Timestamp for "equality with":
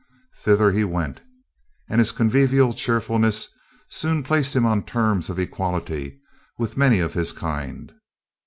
5.37-6.75